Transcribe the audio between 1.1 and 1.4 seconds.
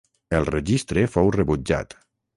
fou